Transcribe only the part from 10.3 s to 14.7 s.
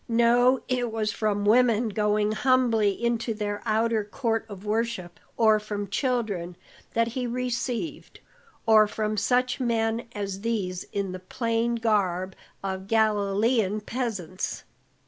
these in the plain garb of Galilean peasants.